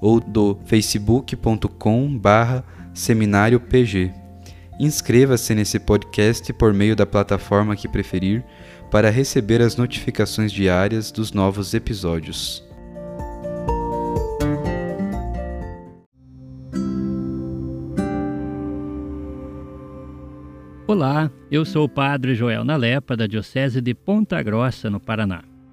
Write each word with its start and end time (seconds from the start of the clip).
ou 0.00 0.20
do 0.20 0.58
facebook.com 0.64 2.16
barra 2.16 2.64
seminário 2.94 3.60
PG. 3.60 4.12
Inscreva-se 4.78 5.54
nesse 5.54 5.78
podcast 5.78 6.52
por 6.54 6.72
meio 6.72 6.96
da 6.96 7.04
plataforma 7.04 7.76
que 7.76 7.88
preferir 7.88 8.44
para 8.90 9.10
receber 9.10 9.60
as 9.60 9.76
notificações 9.76 10.50
diárias 10.50 11.12
dos 11.12 11.32
novos 11.32 11.74
episódios. 11.74 12.64
Olá, 20.90 21.30
eu 21.52 21.64
sou 21.64 21.84
o 21.84 21.88
Padre 21.88 22.34
Joel 22.34 22.64
Nalepa, 22.64 23.16
da 23.16 23.28
Diocese 23.28 23.80
de 23.80 23.94
Ponta 23.94 24.42
Grossa, 24.42 24.90
no 24.90 24.98
Paraná. 24.98 25.49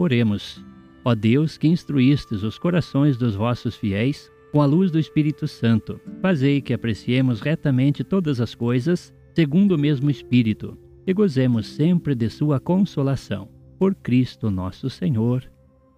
Oremos. 0.00 0.64
Ó 1.04 1.14
Deus, 1.14 1.58
que 1.58 1.68
instruístes 1.68 2.42
os 2.42 2.58
corações 2.58 3.18
dos 3.18 3.34
vossos 3.34 3.76
fiéis, 3.76 4.32
com 4.50 4.62
a 4.62 4.64
luz 4.64 4.90
do 4.90 4.98
Espírito 4.98 5.46
Santo, 5.46 6.00
fazei 6.22 6.62
que 6.62 6.72
apreciemos 6.72 7.42
retamente 7.42 8.02
todas 8.02 8.40
as 8.40 8.54
coisas, 8.54 9.12
segundo 9.34 9.72
o 9.72 9.78
mesmo 9.78 10.10
Espírito, 10.10 10.74
e 11.06 11.12
gozemos 11.12 11.66
sempre 11.66 12.14
de 12.14 12.30
Sua 12.30 12.58
consolação. 12.58 13.50
Por 13.78 13.94
Cristo 13.94 14.50
nosso 14.50 14.88
Senhor. 14.88 15.44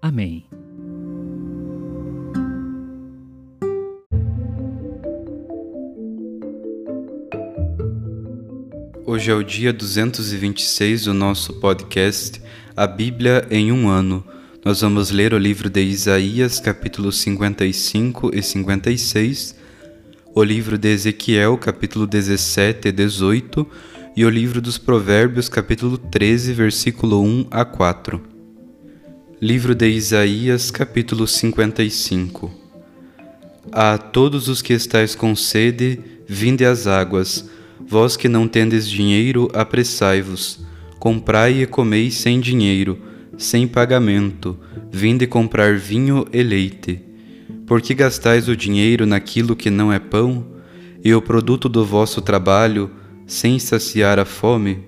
Amém. 0.00 0.46
Hoje 9.06 9.30
é 9.30 9.34
o 9.34 9.44
dia 9.44 9.72
226 9.72 11.04
do 11.04 11.14
nosso 11.14 11.60
podcast 11.60 12.42
A 12.76 12.86
Bíblia 12.86 13.46
em 13.50 13.70
um 13.70 13.88
ano. 13.88 14.24
Nós 14.64 14.80
vamos 14.80 15.10
ler 15.10 15.34
o 15.34 15.38
livro 15.38 15.68
de 15.68 15.82
Isaías, 15.82 16.58
capítulos 16.58 17.18
55 17.18 18.30
e 18.34 18.42
56, 18.42 19.56
o 20.34 20.42
livro 20.42 20.78
de 20.78 20.88
Ezequiel, 20.88 21.58
capítulo 21.58 22.06
17 22.06 22.88
e 22.88 22.92
18, 22.92 23.66
e 24.16 24.24
o 24.24 24.30
livro 24.30 24.60
dos 24.60 24.78
Provérbios, 24.78 25.48
capítulo 25.48 25.98
13, 25.98 26.52
versículo 26.52 27.22
1 27.22 27.48
a 27.50 27.64
4. 27.64 28.22
Livro 29.40 29.74
de 29.74 29.88
Isaías, 29.88 30.70
capítulo 30.70 31.26
55. 31.26 32.50
A 33.70 33.98
todos 33.98 34.48
os 34.48 34.62
que 34.62 34.72
estáis 34.72 35.14
com 35.14 35.36
sede, 35.36 36.00
vinde 36.26 36.64
às 36.64 36.86
águas 36.86 37.50
Vós 37.86 38.16
que 38.16 38.28
não 38.28 38.48
tendes 38.48 38.88
dinheiro, 38.88 39.50
apressai-vos. 39.52 40.60
Comprai 41.02 41.62
e 41.62 41.66
comei 41.66 42.12
sem 42.12 42.38
dinheiro, 42.38 42.96
sem 43.36 43.66
pagamento, 43.66 44.56
vinde 44.88 45.26
comprar 45.26 45.74
vinho 45.76 46.24
e 46.32 46.44
leite. 46.44 47.00
Porque 47.66 47.92
gastais 47.92 48.48
o 48.48 48.54
dinheiro 48.54 49.04
naquilo 49.04 49.56
que 49.56 49.68
não 49.68 49.92
é 49.92 49.98
pão, 49.98 50.46
e 51.04 51.12
o 51.12 51.20
produto 51.20 51.68
do 51.68 51.84
vosso 51.84 52.22
trabalho, 52.22 52.88
sem 53.26 53.58
saciar 53.58 54.20
a 54.20 54.24
fome? 54.24 54.78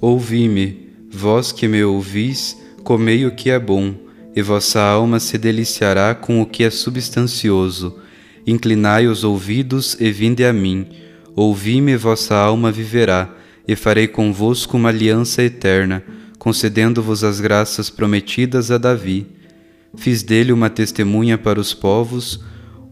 Ouvi-me, 0.00 0.92
vós 1.10 1.50
que 1.50 1.66
me 1.66 1.82
ouvis, 1.82 2.56
comei 2.84 3.26
o 3.26 3.34
que 3.34 3.50
é 3.50 3.58
bom, 3.58 3.96
e 4.32 4.40
vossa 4.42 4.80
alma 4.80 5.18
se 5.18 5.36
deliciará 5.36 6.14
com 6.14 6.40
o 6.40 6.46
que 6.46 6.62
é 6.62 6.70
substancioso. 6.70 7.98
Inclinai 8.46 9.08
os 9.08 9.24
ouvidos 9.24 9.96
e 9.98 10.12
vinde 10.12 10.44
a 10.44 10.52
mim 10.52 10.86
Ouvi-me, 11.38 11.96
vossa 11.96 12.34
alma 12.34 12.72
viverá, 12.72 13.32
e 13.68 13.76
farei 13.76 14.08
convosco 14.08 14.78
uma 14.78 14.88
aliança 14.88 15.42
eterna, 15.42 16.02
concedendo-vos 16.38 17.22
as 17.22 17.38
graças 17.38 17.90
prometidas 17.90 18.70
a 18.70 18.78
Davi. 18.78 19.26
Fiz 19.94 20.22
dele 20.22 20.52
uma 20.52 20.70
testemunha 20.70 21.36
para 21.36 21.60
os 21.60 21.74
povos, 21.74 22.42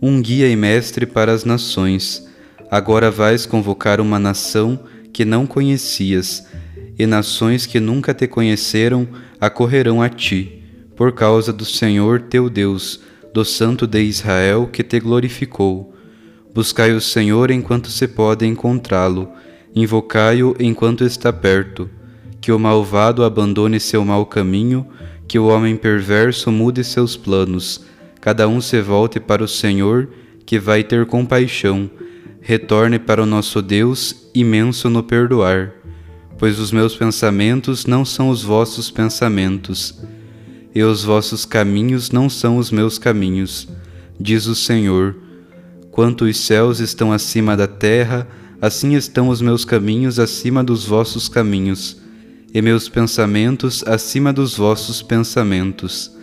um 0.02 0.20
guia 0.20 0.46
e 0.46 0.54
mestre 0.54 1.06
para 1.06 1.32
as 1.32 1.46
nações. 1.46 2.28
Agora 2.70 3.10
vais 3.10 3.46
convocar 3.46 4.02
uma 4.02 4.18
nação 4.18 4.78
que 5.14 5.24
não 5.24 5.46
conhecias, 5.46 6.46
e 6.98 7.06
nações 7.06 7.64
que 7.64 7.80
nunca 7.80 8.12
te 8.12 8.26
conheceram 8.26 9.08
acorrerão 9.40 10.02
a 10.02 10.10
ti, 10.10 10.62
por 10.94 11.12
causa 11.12 11.52
do 11.54 11.64
Senhor 11.64 12.20
teu 12.20 12.50
Deus, 12.50 13.00
do 13.32 13.44
Santo 13.44 13.86
de 13.86 14.02
Israel 14.02 14.68
que 14.70 14.82
te 14.82 15.00
glorificou. 15.00 15.94
Buscai 16.52 16.92
o 16.92 17.00
Senhor 17.00 17.50
enquanto 17.50 17.90
se 17.90 18.08
pode 18.08 18.46
encontrá-lo, 18.46 19.30
invocai-o 19.76 20.56
enquanto 20.58 21.04
está 21.04 21.30
perto. 21.30 21.88
Que 22.40 22.50
o 22.50 22.58
malvado 22.58 23.22
abandone 23.22 23.78
seu 23.78 24.04
mau 24.04 24.24
caminho, 24.24 24.86
que 25.28 25.38
o 25.38 25.48
homem 25.48 25.76
perverso 25.76 26.50
mude 26.50 26.82
seus 26.82 27.16
planos. 27.16 27.84
Cada 28.20 28.48
um 28.48 28.60
se 28.60 28.80
volte 28.80 29.20
para 29.20 29.44
o 29.44 29.48
Senhor, 29.48 30.08
que 30.46 30.58
vai 30.58 30.82
ter 30.82 31.04
compaixão. 31.04 31.90
Retorne 32.40 32.98
para 32.98 33.22
o 33.22 33.26
nosso 33.26 33.60
Deus, 33.60 34.30
imenso 34.34 34.88
no 34.88 35.02
perdoar. 35.02 35.72
Pois 36.38 36.58
os 36.58 36.72
meus 36.72 36.96
pensamentos 36.96 37.84
não 37.84 38.04
são 38.04 38.30
os 38.30 38.42
vossos 38.42 38.90
pensamentos, 38.90 40.00
e 40.74 40.82
os 40.82 41.02
vossos 41.04 41.44
caminhos 41.44 42.10
não 42.10 42.28
são 42.28 42.58
os 42.58 42.70
meus 42.70 42.98
caminhos, 42.98 43.66
diz 44.20 44.46
o 44.46 44.54
Senhor 44.54 45.16
Quanto 45.96 46.26
os 46.26 46.36
céus 46.36 46.78
estão 46.78 47.10
acima 47.10 47.56
da 47.56 47.66
terra, 47.66 48.28
assim 48.60 48.94
estão 48.94 49.28
os 49.28 49.40
meus 49.40 49.64
caminhos 49.64 50.18
acima 50.18 50.62
dos 50.62 50.84
vossos 50.84 51.28
caminhos, 51.28 52.00
e 52.52 52.62
meus 52.62 52.88
pensamentos 52.88 53.84
acima 53.86 54.32
dos 54.32 54.56
vossos 54.56 55.02
pensamentos. 55.02 56.16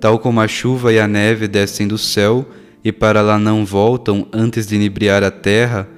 Tal 0.00 0.18
como 0.18 0.40
a 0.40 0.46
chuva 0.46 0.92
e 0.92 1.00
a 1.00 1.08
neve 1.08 1.48
descem 1.48 1.88
do 1.88 1.98
céu, 1.98 2.48
e 2.84 2.92
para 2.92 3.20
lá 3.20 3.38
não 3.38 3.64
voltam 3.64 4.28
antes 4.32 4.66
de 4.66 4.76
inebriar 4.76 5.24
a 5.24 5.30
terra, 5.30 5.88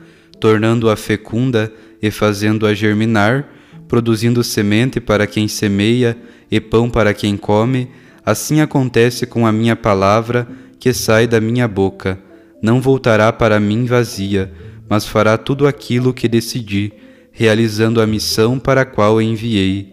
tornando-a 0.41 0.97
fecunda 0.97 1.73
e 2.01 2.11
fazendo-a 2.11 2.73
germinar, 2.73 3.49
produzindo 3.87 4.43
semente 4.43 5.01
para 5.01 5.27
quem 5.27 5.49
semeia 5.49 6.17
e 6.51 6.61
pão 6.61 6.89
para 6.89 7.13
quem 7.13 7.37
come, 7.37 7.91
assim 8.25 8.61
acontece 8.61 9.27
com 9.27 9.47
a 9.47 9.53
minha 9.53 9.77
palavra 9.77 10.49
que 10.79 10.93
sai 10.93 11.27
da 11.27 11.41
minha 11.41 11.67
boca 11.67 12.19
não 12.61 12.81
voltará 12.81 13.33
para 13.33 13.61
mim 13.61 13.85
vazia, 13.85 14.53
mas 14.89 15.07
fará 15.07 15.37
tudo 15.37 15.67
aquilo 15.67 16.15
que 16.15 16.29
decidi, 16.29 16.93
realizando 17.33 18.01
a 18.01 18.07
missão 18.07 18.59
para 18.59 18.83
a 18.83 18.87
qual 18.87 19.21
enviei. 19.21 19.93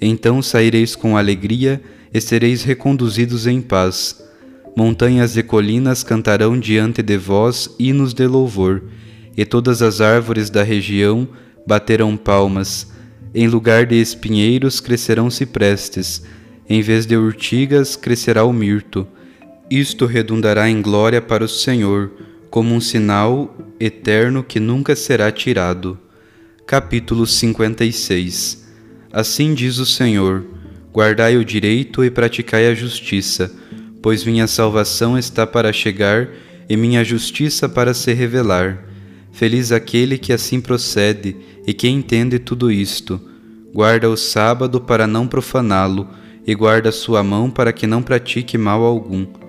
Então 0.00 0.40
saireis 0.40 0.96
com 0.96 1.16
alegria 1.16 1.80
e 2.12 2.20
sereis 2.20 2.62
reconduzidos 2.62 3.46
em 3.46 3.60
paz. 3.60 4.22
Montanhas 4.76 5.36
e 5.36 5.42
colinas 5.42 6.02
cantarão 6.02 6.58
diante 6.58 7.02
de 7.02 7.16
vós 7.18 7.74
hinos 7.78 8.14
de 8.14 8.26
louvor, 8.26 8.82
e 9.36 9.44
todas 9.44 9.82
as 9.82 10.00
árvores 10.00 10.48
da 10.48 10.62
região 10.62 11.28
baterão 11.66 12.16
palmas. 12.16 12.90
Em 13.34 13.46
lugar 13.46 13.86
de 13.86 14.00
espinheiros 14.00 14.80
crescerão 14.80 15.30
ciprestes, 15.30 16.22
em 16.68 16.80
vez 16.82 17.04
de 17.06 17.16
urtigas 17.16 17.96
crescerá 17.96 18.44
o 18.44 18.52
mirto. 18.52 19.06
Isto 19.70 20.06
redundará 20.06 20.68
em 20.68 20.80
glória 20.80 21.20
para 21.20 21.44
o 21.44 21.48
Senhor, 21.48 22.10
como 22.50 22.74
um 22.74 22.80
sinal 22.80 23.56
eterno 23.78 24.42
que 24.42 24.58
nunca 24.58 24.96
será 24.96 25.30
tirado. 25.30 25.96
Capítulo 26.66 27.24
56 27.24 28.68
Assim 29.12 29.54
diz 29.54 29.78
o 29.78 29.86
Senhor: 29.86 30.44
Guardai 30.92 31.36
o 31.36 31.44
direito 31.44 32.04
e 32.04 32.10
praticai 32.10 32.66
a 32.66 32.74
justiça, 32.74 33.54
pois 34.02 34.24
minha 34.24 34.48
salvação 34.48 35.16
está 35.16 35.46
para 35.46 35.72
chegar 35.72 36.28
e 36.68 36.76
minha 36.76 37.04
justiça 37.04 37.68
para 37.68 37.94
se 37.94 38.12
revelar. 38.12 38.84
Feliz 39.32 39.70
aquele 39.70 40.18
que 40.18 40.32
assim 40.32 40.60
procede 40.60 41.36
e 41.64 41.72
que 41.72 41.88
entende 41.88 42.40
tudo 42.40 42.70
isto. 42.70 43.20
Guarda 43.72 44.10
o 44.10 44.16
sábado 44.16 44.80
para 44.80 45.06
não 45.06 45.28
profaná-lo, 45.28 46.08
e 46.44 46.52
guarda 46.54 46.90
sua 46.90 47.22
mão 47.22 47.48
para 47.48 47.72
que 47.72 47.86
não 47.86 48.02
pratique 48.02 48.58
mal 48.58 48.82
algum. 48.82 49.39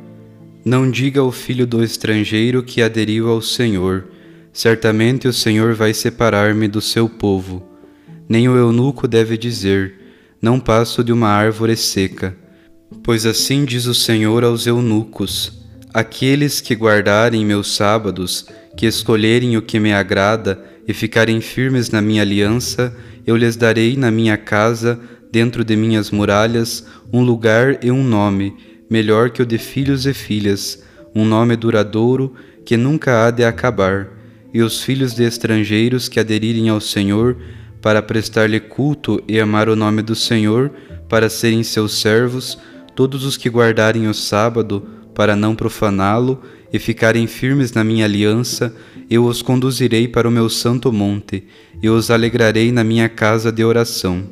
Não 0.64 0.92
diga 0.92 1.22
ao 1.22 1.32
filho 1.32 1.66
do 1.66 1.84
estrangeiro 1.84 2.62
que 2.62 2.84
aderiu 2.84 3.30
ao 3.30 3.42
Senhor: 3.42 4.06
Certamente 4.54 5.28
o 5.28 5.34
Senhor 5.34 5.74
vai 5.74 5.92
separar-me 5.92 6.68
do 6.68 6.80
seu 6.80 7.10
povo. 7.10 7.64
Nem 8.30 8.48
o 8.48 8.56
eunuco 8.56 9.08
deve 9.08 9.38
dizer: 9.38 9.96
Não 10.40 10.60
passo 10.60 11.04
de 11.04 11.12
uma 11.12 11.30
árvore 11.30 11.76
seca. 11.76 12.38
Pois 13.04 13.26
assim 13.26 13.66
diz 13.66 13.88
o 13.88 13.96
Senhor 13.96 14.44
aos 14.44 14.68
eunucos: 14.68 15.64
Aqueles 15.92 16.62
que 16.62 16.76
guardarem 16.76 17.44
meus 17.44 17.76
sábados, 17.76 18.46
que 18.78 18.86
escolherem 18.86 19.58
o 19.58 19.64
que 19.64 19.80
me 19.80 19.92
agrada 19.92 20.64
e 20.88 20.94
ficarem 20.94 21.42
firmes 21.42 21.90
na 21.90 22.04
minha 22.04 22.22
aliança, 22.22 22.96
eu 23.26 23.36
lhes 23.36 23.56
darei 23.56 23.98
na 23.98 24.12
minha 24.12 24.38
casa, 24.38 25.00
dentro 25.32 25.64
de 25.64 25.76
minhas 25.76 26.12
muralhas, 26.12 26.86
um 27.12 27.24
lugar 27.24 27.84
e 27.84 27.90
um 27.90 28.04
nome 28.04 28.71
melhor 28.92 29.30
que 29.30 29.42
o 29.42 29.46
de 29.46 29.58
filhos 29.58 30.06
e 30.06 30.14
filhas, 30.14 30.84
um 31.16 31.24
nome 31.24 31.56
duradouro 31.56 32.34
que 32.66 32.76
nunca 32.76 33.26
há 33.26 33.32
de 33.32 33.42
acabar, 33.42 34.10
e 34.54 34.62
os 34.62 34.84
filhos 34.84 35.14
de 35.16 35.24
estrangeiros 35.24 36.10
que 36.10 36.20
aderirem 36.20 36.68
ao 36.68 36.82
Senhor 36.82 37.38
para 37.82 38.02
prestar-lhe 38.02 38.60
culto 38.60 39.24
e 39.30 39.40
amar 39.40 39.70
o 39.70 39.78
nome 39.78 40.02
do 40.02 40.14
Senhor, 40.14 40.70
para 41.08 41.30
serem 41.30 41.64
seus 41.64 42.02
servos, 42.02 42.58
todos 42.94 43.24
os 43.24 43.38
que 43.38 43.50
guardarem 43.50 44.10
o 44.10 44.14
sábado, 44.14 44.86
para 45.16 45.38
não 45.38 45.56
profaná-lo, 45.56 46.42
e 46.74 46.78
ficarem 46.78 47.28
firmes 47.28 47.72
na 47.72 47.86
minha 47.86 48.04
aliança, 48.04 48.76
eu 49.10 49.24
os 49.24 49.42
conduzirei 49.42 50.06
para 50.06 50.28
o 50.28 50.32
meu 50.32 50.50
santo 50.50 50.92
monte, 50.92 51.46
e 51.82 51.90
os 51.90 52.12
alegrarei 52.12 52.74
na 52.74 52.84
minha 52.84 53.08
casa 53.08 53.54
de 53.54 53.64
oração. 53.64 54.24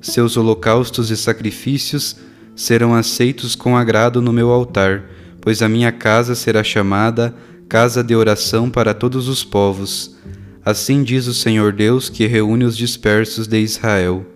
Seus 0.00 0.36
holocaustos 0.36 1.10
e 1.10 1.16
sacrifícios 1.16 2.16
serão 2.54 2.94
aceitos 2.94 3.54
com 3.54 3.76
agrado 3.76 4.20
no 4.20 4.32
meu 4.32 4.50
altar, 4.50 5.04
pois 5.40 5.62
a 5.62 5.68
minha 5.68 5.90
casa 5.90 6.34
será 6.34 6.62
chamada 6.62 7.34
casa 7.68 8.04
de 8.04 8.14
oração 8.14 8.68
para 8.68 8.92
todos 8.92 9.28
os 9.28 9.42
povos. 9.42 10.16
Assim 10.64 11.02
diz 11.02 11.26
o 11.26 11.34
Senhor 11.34 11.72
Deus 11.72 12.08
que 12.08 12.26
reúne 12.26 12.64
os 12.64 12.76
dispersos 12.76 13.46
de 13.46 13.58
Israel. 13.58 14.26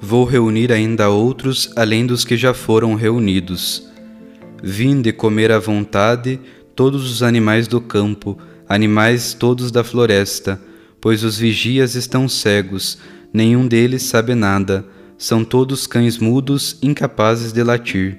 Vou 0.00 0.24
reunir 0.24 0.70
ainda 0.70 1.08
outros 1.08 1.72
além 1.74 2.06
dos 2.06 2.24
que 2.24 2.36
já 2.36 2.52
foram 2.52 2.94
reunidos. 2.94 3.88
Vinde 4.62 5.12
comer 5.12 5.50
à 5.50 5.58
vontade 5.58 6.38
todos 6.76 7.10
os 7.10 7.22
animais 7.22 7.66
do 7.66 7.80
campo, 7.80 8.38
animais 8.68 9.32
todos 9.32 9.72
da 9.72 9.82
floresta, 9.82 10.60
pois 11.00 11.24
os 11.24 11.38
vigias 11.38 11.94
estão 11.94 12.28
cegos, 12.28 12.98
nenhum 13.32 13.66
deles 13.66 14.02
sabe 14.02 14.34
nada 14.34 14.84
são 15.18 15.44
todos 15.44 15.88
cães 15.88 16.16
mudos, 16.16 16.78
incapazes 16.80 17.52
de 17.52 17.64
latir. 17.64 18.16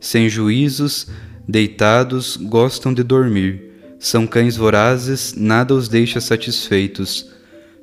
Sem 0.00 0.30
juízos, 0.30 1.06
deitados, 1.46 2.38
gostam 2.38 2.92
de 2.94 3.02
dormir. 3.02 3.70
São 3.98 4.26
cães 4.26 4.56
vorazes, 4.56 5.34
nada 5.36 5.74
os 5.74 5.88
deixa 5.88 6.22
satisfeitos. 6.22 7.30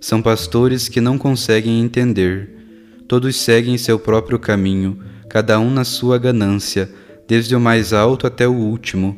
São 0.02 0.20
pastores 0.20 0.90
que 0.90 1.00
não 1.00 1.16
conseguem 1.16 1.80
entender. 1.80 2.50
Todos 3.08 3.36
seguem 3.36 3.78
seu 3.78 4.00
próprio 4.00 4.40
caminho, 4.40 5.00
cada 5.30 5.60
um 5.60 5.70
na 5.70 5.84
sua 5.84 6.18
ganância, 6.18 6.90
desde 7.28 7.56
o 7.56 7.60
mais 7.60 7.94
alto 7.94 8.26
até 8.26 8.48
o 8.48 8.54
último. 8.54 9.16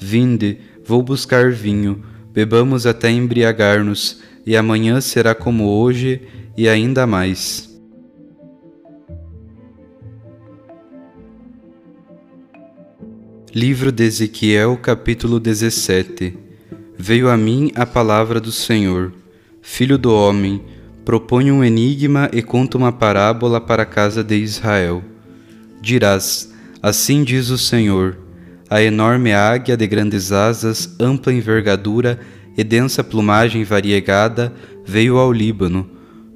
Vinde, 0.00 0.60
vou 0.82 1.02
buscar 1.02 1.52
vinho, 1.52 2.02
bebamos 2.32 2.86
até 2.86 3.10
embriagar-nos, 3.10 4.20
e 4.46 4.56
amanhã 4.56 4.98
será 5.02 5.34
como 5.34 5.66
hoje 5.66 6.22
e 6.56 6.66
ainda 6.68 7.06
mais. 7.06 7.67
Livro 13.54 13.90
de 13.90 14.04
Ezequiel, 14.04 14.76
capítulo 14.76 15.40
17 15.40 16.36
Veio 16.98 17.30
a 17.30 17.36
mim 17.36 17.72
a 17.74 17.86
palavra 17.86 18.38
do 18.38 18.52
Senhor. 18.52 19.10
Filho 19.62 19.96
do 19.96 20.12
homem, 20.12 20.62
propõe 21.02 21.50
um 21.50 21.64
enigma 21.64 22.28
e 22.30 22.42
conta 22.42 22.76
uma 22.76 22.92
parábola 22.92 23.58
para 23.58 23.84
a 23.84 23.86
casa 23.86 24.22
de 24.22 24.36
Israel. 24.36 25.02
Dirás: 25.80 26.52
Assim 26.82 27.24
diz 27.24 27.48
o 27.48 27.56
Senhor: 27.56 28.18
A 28.68 28.82
enorme 28.82 29.32
águia 29.32 29.78
de 29.78 29.86
grandes 29.86 30.30
asas, 30.30 30.94
ampla 31.00 31.32
envergadura 31.32 32.20
e 32.54 32.62
densa 32.62 33.02
plumagem 33.02 33.64
variegada 33.64 34.52
veio 34.84 35.16
ao 35.16 35.32
Líbano, 35.32 35.88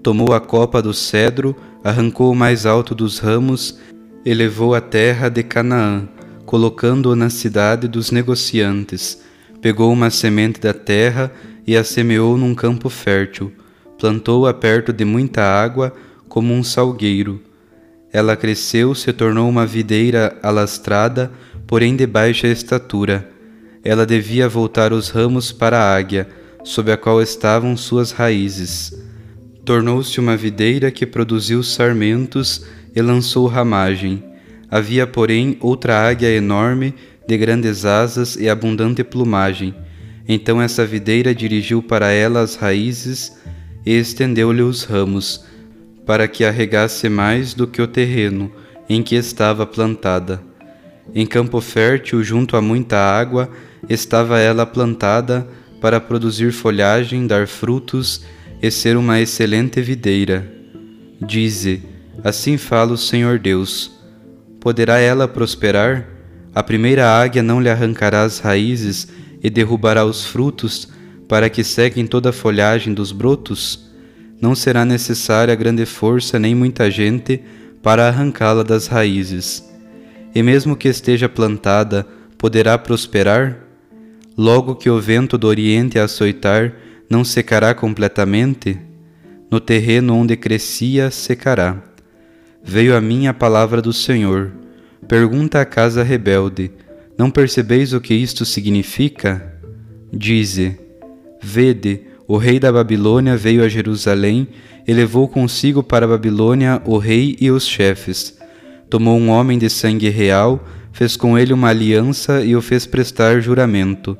tomou 0.03 0.33
a 0.33 0.41
copa 0.41 0.81
do 0.81 0.95
cedro, 0.95 1.55
arrancou 1.85 2.33
o 2.33 2.37
mais 2.37 2.65
alto 2.65 2.95
dos 2.95 3.19
ramos 3.19 3.79
e 4.25 4.33
levou 4.33 4.75
a 4.75 4.81
terra 4.81 5.29
de 5.29 5.43
Canaã 5.43 6.09
colocando-o 6.53 7.17
na 7.17 7.31
cidade 7.31 7.89
dos 7.89 8.11
negociantes. 8.11 9.23
Pegou 9.63 9.91
uma 9.91 10.11
semente 10.11 10.61
da 10.61 10.75
terra 10.75 11.33
e 11.67 11.75
a 11.75 11.83
semeou 11.83 12.37
num 12.37 12.55
campo 12.55 12.91
fértil. 12.91 13.51
Plantou-a 13.99 14.53
perto 14.53 14.93
de 14.93 15.03
muita 15.03 15.43
água, 15.43 15.95
como 16.29 16.53
um 16.53 16.63
salgueiro. 16.63 17.41
Ela 18.13 18.37
cresceu, 18.37 18.95
se 18.95 19.11
tornou 19.15 19.49
uma 19.49 19.65
videira 19.65 20.37
alastrada, 20.43 21.33
porém 21.67 21.97
de 21.97 22.07
baixa 22.07 22.49
estatura. 22.49 23.27
Ela 23.83 24.05
devia 24.05 24.47
voltar 24.47 24.93
os 24.93 25.09
ramos 25.09 25.53
para 25.53 25.79
a 25.79 25.97
águia, 25.97 26.29
sob 26.63 26.93
a 26.93 26.99
qual 26.99 27.23
estavam 27.23 27.75
suas 27.79 28.13
raízes. 28.13 28.93
Tornou-se 29.65 30.21
uma 30.21 30.37
videira 30.37 30.91
que 30.91 31.07
produziu 31.07 31.63
sarmentos 31.63 32.67
e 32.95 33.01
lançou 33.01 33.47
ramagem. 33.47 34.32
Havia, 34.73 35.07
porém, 35.07 35.59
outra 35.61 36.09
águia 36.09 36.35
enorme, 36.35 36.95
de 37.29 37.37
grandes 37.37 37.85
asas 37.85 38.37
e 38.37 38.49
abundante 38.49 39.05
plumagem. 39.05 39.75
Então 40.27 40.63
essa 40.63 40.87
videira 40.87 41.35
dirigiu 41.35 41.83
para 41.83 42.11
ela 42.11 42.41
as 42.41 42.55
raízes 42.55 43.37
e 43.85 43.91
estendeu-lhe 43.93 44.63
os 44.63 44.85
ramos, 44.85 45.45
para 46.07 46.27
que 46.27 46.43
a 46.43 46.51
regasse 46.51 47.11
mais 47.11 47.53
do 47.53 47.67
que 47.67 47.83
o 47.83 47.87
terreno 47.87 48.51
em 48.89 49.03
que 49.03 49.15
estava 49.15 49.67
plantada. 49.67 50.43
Em 51.15 51.27
campo 51.27 51.61
fértil, 51.61 52.25
junto 52.25 52.57
a 52.57 52.63
muita 52.63 52.97
água, 52.97 53.51
estava 53.91 54.39
ela 54.39 54.65
plantada 54.65 55.47
para 55.83 56.01
produzir 56.01 56.51
folhagem, 56.51 57.27
dar 57.27 57.47
frutos 57.47 58.25
e 58.63 58.71
ser 58.71 58.97
uma 58.97 59.21
excelente 59.21 59.83
videira. 59.83 60.51
Dize: 61.21 61.83
Assim 62.25 62.57
fala 62.57 62.95
o 62.95 62.97
Senhor 62.97 63.39
Deus 63.39 64.02
Poderá 64.63 65.01
ela 65.01 65.27
prosperar? 65.27 66.07
A 66.55 66.63
primeira 66.63 67.11
águia 67.11 67.43
não 67.43 67.61
lhe 67.61 67.69
arrancará 67.69 68.23
as 68.23 68.39
raízes 68.39 69.09
e 69.43 69.51
derrubará 69.51 70.05
os 70.05 70.25
frutos, 70.25 70.89
para 71.27 71.51
que 71.51 71.65
sequem 71.65 72.07
toda 72.07 72.31
a 72.31 72.33
folhagem 72.33 72.95
dos 72.95 73.11
brotos? 73.11 73.91
Não 74.41 74.55
será 74.55 74.85
necessária 74.85 75.53
grande 75.57 75.85
força 75.85 76.39
nem 76.39 76.55
muita 76.55 76.89
gente 76.93 77.43
para 77.83 78.07
arrancá-la 78.07 78.63
das 78.63 78.87
raízes. 78.87 79.69
E 80.33 80.41
mesmo 80.45 80.77
que 80.77 80.87
esteja 80.87 81.29
plantada, 81.29 82.07
poderá 82.39 82.79
prosperar? 82.79 83.59
Logo 84.39 84.77
que 84.77 84.89
o 84.89 85.01
vento 85.01 85.37
do 85.37 85.49
Oriente 85.49 85.99
a 85.99 86.05
açoitar, 86.05 86.73
não 87.11 87.25
secará 87.25 87.75
completamente? 87.75 88.79
No 89.51 89.59
terreno 89.59 90.15
onde 90.15 90.37
crescia, 90.37 91.11
secará 91.11 91.92
veio 92.63 92.97
a 92.97 93.01
mim 93.01 93.27
a 93.27 93.35
palavra 93.35 93.83
do 93.83 93.93
Senhor. 93.93 94.53
Pergunta 95.09 95.61
à 95.61 95.65
casa 95.65 96.03
rebelde: 96.03 96.71
Não 97.19 97.31
percebeis 97.31 97.93
o 97.93 98.01
que 98.01 98.15
isto 98.15 98.45
significa? 98.45 99.55
Dize: 100.13 100.79
Vede, 101.43 102.03
o 102.27 102.37
rei 102.37 102.61
da 102.61 102.73
Babilônia 102.73 103.37
veio 103.37 103.65
a 103.65 103.69
Jerusalém 103.69 104.49
e 104.87 104.93
levou 104.93 105.29
consigo 105.29 105.83
para 105.83 106.07
a 106.07 106.09
Babilônia 106.09 106.81
o 106.85 106.99
rei 106.99 107.37
e 107.41 107.51
os 107.51 107.67
chefes. 107.67 108.39
Tomou 108.89 109.19
um 109.19 109.29
homem 109.29 109.59
de 109.59 109.69
sangue 109.69 110.09
real, 110.09 110.65
fez 110.93 111.17
com 111.17 111.39
ele 111.39 111.53
uma 111.53 111.69
aliança 111.69 112.45
e 112.45 112.55
o 112.55 112.63
fez 112.63 112.87
prestar 112.87 113.41
juramento. 113.41 114.17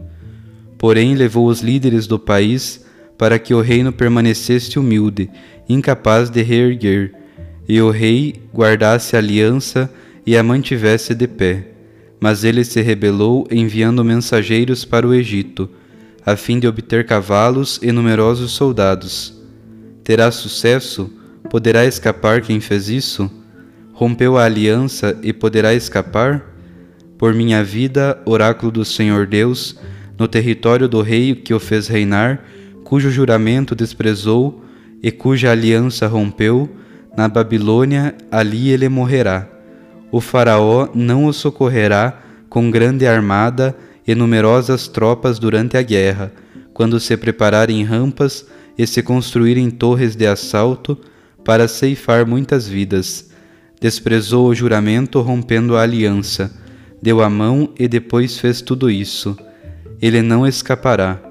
Porém, 0.79 1.15
levou 1.15 1.47
os 1.47 1.61
líderes 1.61 2.07
do 2.07 2.19
país 2.19 2.85
para 3.17 3.39
que 3.39 3.55
o 3.55 3.61
reino 3.61 3.93
permanecesse 3.93 4.79
humilde, 4.79 5.31
incapaz 5.69 6.29
de 6.29 6.43
reerguer, 6.43 7.13
e 7.73 7.81
o 7.81 7.89
rei 7.89 8.35
guardasse 8.53 9.17
a 9.17 9.19
aliança 9.19 9.91
e 10.27 10.37
a 10.37 10.43
mantivesse 10.43 11.15
de 11.15 11.27
pé. 11.27 11.69
Mas 12.21 12.45
ele 12.45 12.67
se 12.67 12.83
rebelou, 12.83 13.49
enviando 13.51 14.05
mensageiros 14.05 14.85
para 14.85 15.09
o 15.09 15.15
Egito, 15.15 15.71
a 16.23 16.37
fim 16.37 16.61
de 16.61 16.67
obter 16.67 17.07
cavalos 17.07 17.81
e 17.83 17.91
numerosos 17.91 18.53
soldados. 18.53 19.43
Terá 20.05 20.31
sucesso? 20.31 21.11
Poderá 21.49 21.87
escapar 21.87 22.43
quem 22.43 22.61
fez 22.61 22.91
isso? 22.91 23.31
Rompeu 23.95 24.37
a 24.37 24.45
aliança 24.45 25.19
e 25.23 25.33
poderá 25.33 25.73
escapar? 25.73 26.55
Por 27.17 27.33
minha 27.33 27.65
vida, 27.65 28.21
oráculo 28.27 28.71
do 28.71 28.85
Senhor 28.85 29.27
Deus, 29.27 29.79
no 30.19 30.29
território 30.29 30.87
do 30.87 31.01
rei 31.01 31.35
que 31.35 31.55
o 31.55 31.59
fez 31.59 31.89
reinar, 31.89 32.45
cujo 32.85 33.11
juramento 33.11 33.75
desprezou 33.75 34.63
e 35.03 35.11
cuja 35.11 35.51
aliança 35.51 36.07
rompeu, 36.07 36.69
na 37.17 37.29
Babilônia, 37.29 38.15
ali 38.31 38.71
ele 38.71 38.89
morrerá. 38.89 39.49
O 40.11 40.21
Faraó 40.21 40.89
não 40.95 41.27
o 41.27 41.33
socorrerá 41.33 42.21
com 42.49 42.71
grande 42.71 43.07
armada 43.07 43.77
e 44.07 44.15
numerosas 44.15 44.89
tropas 44.89 45.39
durante 45.39 45.77
a 45.77 45.83
guerra, 45.83 46.33
quando 46.73 47.01
se 47.01 47.17
prepararem 47.17 47.83
rampas 47.83 48.47
e 48.77 48.87
se 48.87 49.03
construírem 49.03 49.71
torres 49.71 50.17
de 50.17 50.27
assalto 50.27 50.99
para 51.45 51.69
ceifar 51.69 52.27
muitas 52.27 52.69
vidas. 52.69 53.31
Desprezou 53.81 54.49
o 54.49 54.55
juramento, 54.55 55.21
rompendo 55.21 55.77
a 55.77 55.83
aliança, 55.83 56.53
deu 57.01 57.23
a 57.23 57.29
mão 57.29 57.71
e 57.79 57.89
depois 57.89 58.39
fez 58.39 58.61
tudo 58.61 58.91
isso 58.91 59.37
ele 60.03 60.21
não 60.21 60.45
escapará. 60.45 61.23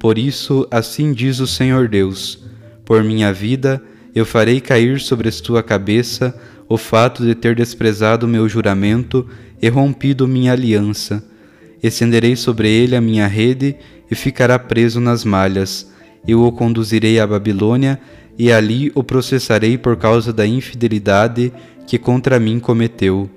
Por 0.00 0.16
isso, 0.16 0.66
assim 0.70 1.12
diz 1.12 1.38
o 1.38 1.46
Senhor 1.46 1.86
Deus: 1.86 2.42
Por 2.82 3.04
minha 3.04 3.30
vida, 3.30 3.82
eu 4.16 4.24
farei 4.24 4.62
cair 4.62 4.98
sobre 4.98 5.30
tua 5.30 5.62
cabeça 5.62 6.34
o 6.66 6.78
fato 6.78 7.22
de 7.22 7.34
ter 7.34 7.54
desprezado 7.54 8.26
meu 8.26 8.48
juramento 8.48 9.28
e 9.60 9.68
rompido 9.68 10.26
minha 10.26 10.52
aliança. 10.52 11.22
Estenderei 11.82 12.34
sobre 12.34 12.66
ele 12.66 12.96
a 12.96 13.00
minha 13.00 13.26
rede 13.26 13.76
e 14.10 14.14
ficará 14.14 14.58
preso 14.58 15.00
nas 15.00 15.22
malhas. 15.22 15.92
Eu 16.26 16.42
o 16.44 16.50
conduzirei 16.50 17.20
à 17.20 17.26
Babilônia 17.26 18.00
e 18.38 18.50
ali 18.50 18.90
o 18.94 19.04
processarei 19.04 19.76
por 19.76 19.98
causa 19.98 20.32
da 20.32 20.46
infidelidade 20.46 21.52
que 21.86 21.98
contra 21.98 22.40
mim 22.40 22.58
cometeu. 22.58 23.28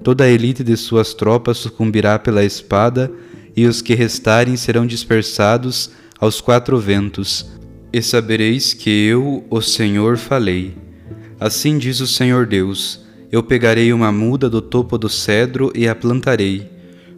Toda 0.00 0.22
a 0.22 0.28
elite 0.28 0.62
de 0.62 0.76
suas 0.76 1.12
tropas 1.12 1.58
sucumbirá 1.58 2.20
pela 2.20 2.44
espada 2.44 3.10
e 3.56 3.66
os 3.66 3.82
que 3.82 3.96
restarem 3.96 4.56
serão 4.56 4.86
dispersados 4.86 5.90
aos 6.20 6.40
quatro 6.40 6.78
ventos. 6.78 7.59
E 7.92 8.00
sabereis 8.00 8.72
que 8.72 8.88
eu, 8.88 9.44
o 9.50 9.60
Senhor, 9.60 10.16
falei. 10.16 10.76
Assim 11.40 11.76
diz 11.78 12.00
o 12.00 12.06
Senhor 12.06 12.46
Deus: 12.46 13.00
Eu 13.32 13.42
pegarei 13.42 13.92
uma 13.92 14.12
muda 14.12 14.48
do 14.48 14.62
topo 14.62 14.96
do 14.96 15.08
cedro 15.08 15.72
e 15.74 15.88
a 15.88 15.94
plantarei. 15.94 16.70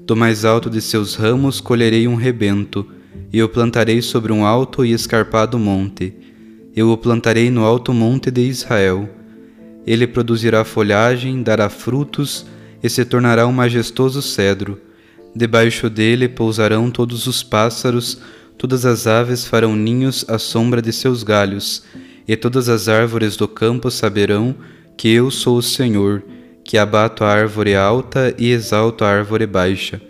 Do 0.07 0.17
mais 0.17 0.45
alto 0.45 0.71
de 0.71 0.81
seus 0.81 1.15
ramos 1.15 1.61
colherei 1.61 2.09
um 2.09 2.15
rebento, 2.15 2.87
e 3.33 3.43
o 3.43 3.49
plantarei 3.49 4.01
sobre 4.01 4.33
um 4.33 4.45
alto 4.45 4.85
e 4.85 4.93
escarpado 4.93 5.59
monte. 5.59 6.15
Eu 6.75 6.91
o 6.91 6.97
plantarei 6.97 7.51
no 7.51 7.65
alto 7.65 7.93
monte 7.93 8.31
de 8.31 8.41
Israel. 8.41 9.09
Ele 9.87 10.07
produzirá 10.07 10.65
folhagem, 10.65 11.43
dará 11.43 11.69
frutos 11.69 12.47
e 12.83 12.89
se 12.89 13.05
tornará 13.05 13.47
um 13.47 13.53
majestoso 13.53 14.23
cedro 14.23 14.81
Debaixo 15.35 15.89
dele 15.89 16.29
pousarão 16.29 16.91
todos 16.91 17.27
os 17.27 17.43
pássaros, 17.43 18.21
todas 18.57 18.85
as 18.85 19.07
aves 19.07 19.47
farão 19.47 19.75
ninhos 19.75 20.25
à 20.29 20.39
sombra 20.39 20.81
de 20.81 20.93
seus 20.93 21.23
galhos, 21.23 21.85
e 22.27 22.37
todas 22.37 22.69
as 22.69 22.89
árvores 22.89 23.37
do 23.37 23.49
campo 23.49 23.91
saberão 23.91 24.55
que 24.97 25.09
eu 25.09 25.31
sou 25.31 25.59
o 25.59 25.63
Senhor, 25.63 26.23
que 26.65 26.79
abato 26.79 27.25
a 27.25 27.29
árvore 27.33 27.75
alta 27.75 28.35
e 28.39 28.51
exalto 28.51 29.05
a 29.05 29.09
árvore 29.09 29.47
baixa, 29.47 30.01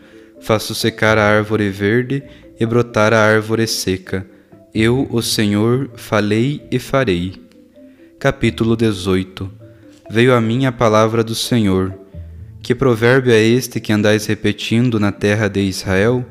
faço 0.41 0.75
secar 0.75 1.17
a 1.17 1.25
árvore 1.25 1.71
verde 1.71 2.23
e 2.61 2.67
brotar 2.67 3.13
a 3.15 3.25
árvore 3.25 3.67
seca. 3.67 4.27
Eu, 4.75 5.07
o 5.11 5.23
Senhor, 5.23 5.91
falei 5.97 6.63
e 6.71 6.79
farei. 6.79 7.35
Capítulo 8.19 8.77
18 8.77 9.51
Veio 10.11 10.35
a 10.35 10.41
mim 10.41 10.67
a 10.67 10.73
palavra 10.73 11.25
do 11.25 11.35
Senhor 11.35 12.03
que 12.63 12.77
provérbio 12.77 13.33
é 13.33 13.43
este 13.43 13.81
que 13.81 13.93
andais 13.93 14.27
repetindo 14.27 15.01
na 15.01 15.11
terra 15.11 15.49
de 15.49 15.61
Israel? 15.61 16.25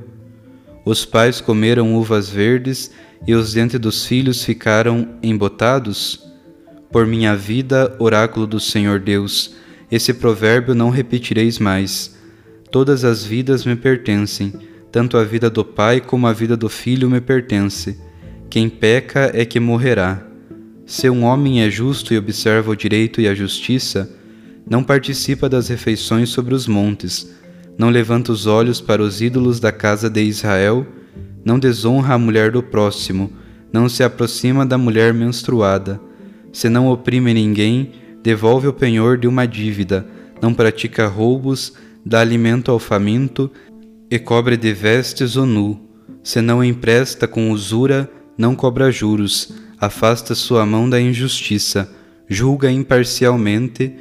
Os 0.91 1.05
pais 1.05 1.39
comeram 1.39 1.95
uvas 1.95 2.29
verdes 2.29 2.91
e 3.25 3.33
os 3.33 3.53
dentes 3.53 3.79
dos 3.79 4.05
filhos 4.05 4.43
ficaram 4.43 5.07
embotados? 5.23 6.21
Por 6.91 7.07
minha 7.07 7.33
vida, 7.33 7.95
oráculo 7.97 8.45
do 8.45 8.59
Senhor 8.59 8.99
Deus, 8.99 9.55
esse 9.89 10.13
provérbio 10.13 10.75
não 10.75 10.89
repetireis 10.89 11.59
mais. 11.59 12.13
Todas 12.69 13.05
as 13.05 13.23
vidas 13.23 13.63
me 13.63 13.73
pertencem, 13.73 14.51
tanto 14.91 15.15
a 15.15 15.23
vida 15.23 15.49
do 15.49 15.63
pai 15.63 16.01
como 16.01 16.27
a 16.27 16.33
vida 16.33 16.57
do 16.57 16.67
filho 16.67 17.09
me 17.09 17.21
pertence. 17.21 17.97
Quem 18.49 18.67
peca 18.67 19.31
é 19.33 19.45
que 19.45 19.61
morrerá. 19.61 20.21
Se 20.85 21.09
um 21.09 21.23
homem 21.23 21.63
é 21.63 21.69
justo 21.69 22.13
e 22.13 22.17
observa 22.17 22.69
o 22.69 22.75
direito 22.75 23.21
e 23.21 23.29
a 23.29 23.33
justiça, 23.33 24.13
não 24.69 24.83
participa 24.83 25.47
das 25.47 25.69
refeições 25.69 26.27
sobre 26.27 26.53
os 26.53 26.67
montes, 26.67 27.33
não 27.81 27.89
levanta 27.89 28.31
os 28.31 28.45
olhos 28.45 28.79
para 28.79 29.01
os 29.01 29.23
ídolos 29.23 29.59
da 29.59 29.71
casa 29.71 30.07
de 30.07 30.21
Israel, 30.21 30.85
não 31.43 31.57
desonra 31.57 32.13
a 32.13 32.17
mulher 32.19 32.51
do 32.51 32.61
próximo, 32.61 33.33
não 33.73 33.89
se 33.89 34.03
aproxima 34.03 34.63
da 34.63 34.77
mulher 34.77 35.11
menstruada. 35.15 35.99
Se 36.53 36.69
não 36.69 36.89
oprime 36.89 37.33
ninguém, 37.33 37.93
devolve 38.21 38.67
o 38.67 38.73
penhor 38.73 39.17
de 39.17 39.27
uma 39.27 39.47
dívida, 39.47 40.05
não 40.39 40.53
pratica 40.53 41.07
roubos, 41.07 41.73
dá 42.05 42.19
alimento 42.19 42.69
ao 42.69 42.77
faminto 42.77 43.49
e 44.11 44.19
cobre 44.19 44.57
de 44.57 44.71
vestes 44.73 45.35
o 45.35 45.47
nu. 45.47 45.81
Se 46.21 46.39
não 46.39 46.63
empresta 46.63 47.27
com 47.27 47.49
usura, 47.49 48.07
não 48.37 48.55
cobra 48.55 48.91
juros, 48.91 49.55
afasta 49.79 50.35
sua 50.35 50.67
mão 50.67 50.87
da 50.87 51.01
injustiça, 51.01 51.91
julga 52.29 52.69
imparcialmente, 52.69 53.91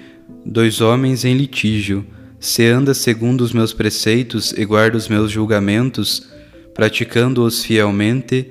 dois 0.44 0.82
homens 0.82 1.24
em 1.24 1.34
litígio, 1.34 2.04
se 2.40 2.64
anda 2.64 2.94
segundo 2.94 3.42
os 3.42 3.52
meus 3.52 3.74
preceitos 3.74 4.52
e 4.56 4.64
guarda 4.64 4.96
os 4.96 5.08
meus 5.08 5.30
julgamentos, 5.30 6.26
praticando-os 6.72 7.62
fielmente, 7.62 8.50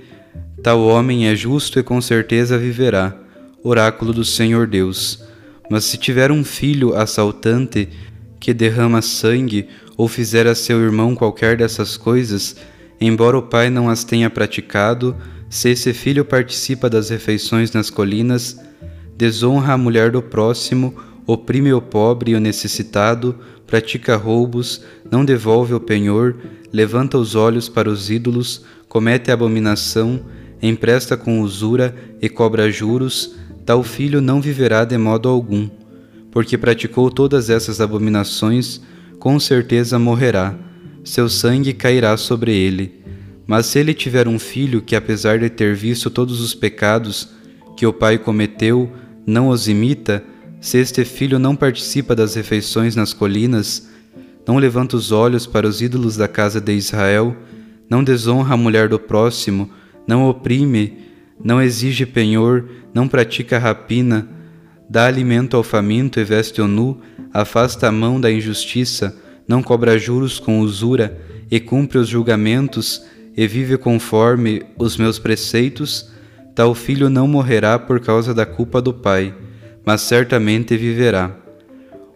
tal 0.61 0.81
homem 0.85 1.27
é 1.27 1.35
justo 1.35 1.79
e 1.79 1.83
com 1.83 1.99
certeza 1.99 2.55
viverá. 2.55 3.17
Oráculo 3.63 4.13
do 4.13 4.23
Senhor 4.23 4.67
Deus. 4.67 5.23
Mas 5.71 5.85
se 5.85 5.97
tiver 5.97 6.31
um 6.31 6.43
filho 6.43 6.95
assaltante 6.95 7.89
que 8.39 8.53
derrama 8.53 9.01
sangue 9.01 9.67
ou 9.97 10.07
fizer 10.07 10.45
a 10.45 10.53
seu 10.53 10.79
irmão 10.79 11.15
qualquer 11.15 11.57
dessas 11.57 11.97
coisas, 11.97 12.55
embora 13.01 13.39
o 13.39 13.41
pai 13.41 13.71
não 13.71 13.89
as 13.89 14.03
tenha 14.03 14.29
praticado, 14.29 15.15
se 15.49 15.69
esse 15.69 15.93
filho 15.93 16.23
participa 16.23 16.89
das 16.89 17.09
refeições 17.09 17.71
nas 17.71 17.89
colinas, 17.89 18.59
desonra 19.17 19.73
a 19.73 19.77
mulher 19.77 20.11
do 20.11 20.21
próximo 20.21 20.95
oprime 21.31 21.71
o 21.71 21.79
pobre 21.79 22.31
e 22.31 22.35
o 22.35 22.39
necessitado, 22.39 23.35
pratica 23.69 24.15
roubos, 24.15 24.81
não 25.11 25.23
devolve 25.23 25.75
o 25.75 25.79
penhor, 25.79 26.35
levanta 26.73 27.19
os 27.19 27.35
olhos 27.35 27.69
para 27.69 27.87
os 27.87 28.09
ídolos, 28.09 28.65
comete 28.87 29.29
abominação, 29.29 30.21
empresta 30.59 31.15
com 31.15 31.41
usura 31.41 31.95
e 32.19 32.27
cobra 32.27 32.71
juros, 32.71 33.35
tal 33.63 33.83
filho 33.83 34.21
não 34.21 34.41
viverá 34.41 34.83
de 34.83 34.97
modo 34.97 35.29
algum, 35.29 35.69
porque 36.31 36.57
praticou 36.57 37.11
todas 37.11 37.49
essas 37.51 37.79
abominações, 37.79 38.81
com 39.19 39.39
certeza 39.39 39.99
morrerá, 39.99 40.55
seu 41.03 41.29
sangue 41.29 41.71
cairá 41.71 42.17
sobre 42.17 42.51
ele. 42.51 42.99
Mas 43.45 43.67
se 43.67 43.79
ele 43.79 43.93
tiver 43.93 44.27
um 44.27 44.39
filho 44.39 44.81
que, 44.81 44.95
apesar 44.95 45.37
de 45.37 45.49
ter 45.49 45.75
visto 45.75 46.09
todos 46.09 46.41
os 46.41 46.55
pecados 46.55 47.29
que 47.77 47.85
o 47.85 47.93
pai 47.93 48.17
cometeu, 48.17 48.91
não 49.25 49.49
os 49.49 49.67
imita, 49.67 50.23
se 50.61 50.77
este 50.77 51.05
filho 51.05 51.39
não 51.39 51.55
participa 51.55 52.13
das 52.13 52.35
refeições 52.35 52.95
nas 52.95 53.13
colinas, 53.13 53.87
não 54.45 54.57
levanta 54.57 54.97
os 54.97 55.11
olhos 55.11 55.45
para 55.47 55.67
os 55.67 55.81
ídolos 55.81 56.17
da 56.17 56.27
casa 56.27 56.59
de 56.59 56.73
Israel, 56.73 57.35
não 57.89 58.03
desonra 58.03 58.55
a 58.55 58.57
mulher 58.57 58.89
do 58.89 58.99
próximo, 58.99 59.69
não 60.05 60.27
oprime, 60.27 60.97
não 61.41 61.61
exige 61.61 62.05
penhor, 62.05 62.67
não 62.93 63.07
pratica 63.07 63.57
rapina, 63.57 64.27
dá 64.89 65.05
alimento 65.05 65.55
ao 65.55 65.63
faminto 65.63 66.19
e 66.19 66.25
veste 66.25 66.61
o 66.61 66.67
nu, 66.67 66.99
afasta 67.33 67.87
a 67.87 67.91
mão 67.91 68.19
da 68.19 68.29
injustiça, 68.29 69.17
não 69.47 69.63
cobra 69.63 69.97
juros 69.97 70.39
com 70.39 70.59
usura 70.59 71.17
e 71.49 71.59
cumpre 71.59 71.97
os 71.97 72.09
julgamentos 72.09 73.05
e 73.35 73.47
vive 73.47 73.77
conforme 73.77 74.63
os 74.77 74.97
meus 74.97 75.17
preceitos, 75.17 76.11
tal 76.53 76.75
filho 76.75 77.09
não 77.09 77.27
morrerá 77.27 77.79
por 77.79 78.01
causa 78.01 78.33
da 78.33 78.45
culpa 78.45 78.81
do 78.81 78.93
pai 78.93 79.33
mas 79.89 80.01
certamente 80.01 80.77
viverá. 80.77 81.35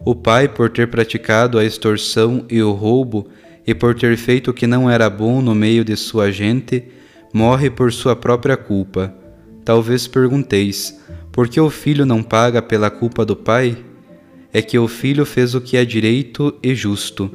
O 0.04 0.14
pai, 0.14 0.46
por 0.46 0.70
ter 0.70 0.86
praticado 0.86 1.58
a 1.58 1.64
extorsão 1.64 2.46
e 2.48 2.62
o 2.62 2.70
roubo, 2.70 3.26
e 3.66 3.74
por 3.74 3.96
ter 3.96 4.16
feito 4.16 4.52
o 4.52 4.54
que 4.54 4.64
não 4.64 4.88
era 4.88 5.10
bom 5.10 5.42
no 5.42 5.56
meio 5.56 5.84
de 5.84 5.96
sua 5.96 6.30
gente, 6.30 6.84
morre 7.32 7.68
por 7.68 7.92
sua 7.92 8.14
própria 8.14 8.56
culpa. 8.56 9.12
Talvez 9.64 10.06
pergunteis: 10.06 11.00
por 11.32 11.48
que 11.48 11.60
o 11.60 11.68
filho 11.68 12.06
não 12.06 12.22
paga 12.22 12.62
pela 12.62 12.90
culpa 12.90 13.26
do 13.26 13.34
pai? 13.34 13.76
É 14.52 14.62
que 14.62 14.78
o 14.78 14.86
filho 14.86 15.26
fez 15.26 15.56
o 15.56 15.60
que 15.60 15.76
é 15.76 15.84
direito 15.84 16.56
e 16.62 16.76
justo. 16.76 17.28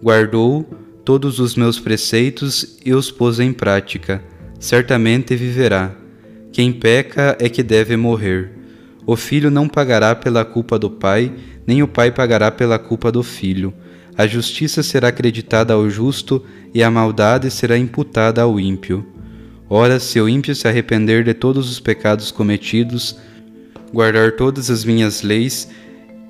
Guardou 0.00 0.62
todos 1.04 1.40
os 1.40 1.56
meus 1.56 1.80
preceitos 1.80 2.78
e 2.86 2.94
os 2.94 3.10
pôs 3.10 3.40
em 3.40 3.52
prática. 3.52 4.22
Certamente 4.60 5.34
viverá. 5.34 5.90
Quem 6.52 6.72
peca 6.72 7.36
é 7.40 7.48
que 7.48 7.64
deve 7.64 7.96
morrer. 7.96 8.53
O 9.06 9.16
filho 9.16 9.50
não 9.50 9.68
pagará 9.68 10.14
pela 10.14 10.44
culpa 10.44 10.78
do 10.78 10.90
pai, 10.90 11.32
nem 11.66 11.82
o 11.82 11.88
pai 11.88 12.10
pagará 12.10 12.50
pela 12.50 12.78
culpa 12.78 13.12
do 13.12 13.22
filho. 13.22 13.72
A 14.16 14.26
justiça 14.26 14.82
será 14.82 15.08
acreditada 15.08 15.74
ao 15.74 15.90
justo 15.90 16.44
e 16.72 16.82
a 16.82 16.90
maldade 16.90 17.50
será 17.50 17.76
imputada 17.76 18.40
ao 18.40 18.58
ímpio. 18.58 19.04
Ora, 19.68 19.98
se 19.98 20.20
o 20.20 20.28
ímpio 20.28 20.54
se 20.54 20.68
arrepender 20.68 21.24
de 21.24 21.34
todos 21.34 21.70
os 21.70 21.80
pecados 21.80 22.30
cometidos, 22.30 23.16
guardar 23.92 24.32
todas 24.32 24.70
as 24.70 24.84
minhas 24.84 25.22
leis 25.22 25.68